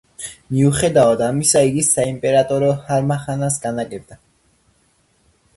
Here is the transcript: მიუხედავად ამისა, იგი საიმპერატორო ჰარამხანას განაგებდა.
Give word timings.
მიუხედავად 0.53 1.21
ამისა, 1.25 1.61
იგი 1.67 1.83
საიმპერატორო 1.89 2.71
ჰარამხანას 2.87 3.61
განაგებდა. 3.67 4.19